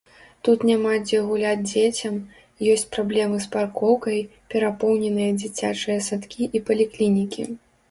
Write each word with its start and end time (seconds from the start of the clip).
Тут 0.47 0.59
няма 0.69 0.93
дзе 1.01 1.19
гуляць 1.27 1.67
дзецям, 1.71 2.15
ёсць 2.73 2.87
праблемы 2.97 3.37
з 3.45 3.53
паркоўкай, 3.57 4.19
перапоўненыя 4.55 5.31
дзіцячыя 5.41 5.99
садкі 6.09 6.51
і 6.59 6.67
паліклінікі. 6.71 7.51